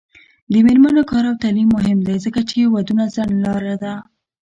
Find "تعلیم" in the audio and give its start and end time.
1.43-1.69